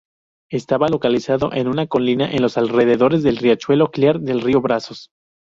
Estaba 0.49 0.87
localizado 0.89 1.53
en 1.53 1.67
una 1.67 1.85
colina 1.85 2.27
en 2.31 2.41
los 2.41 2.57
alrededores 2.57 3.21
del 3.21 3.37
riachuelo 3.37 3.91
Clear 3.91 4.19
del 4.19 4.41
río 4.41 4.59
Brazos. 4.59 5.11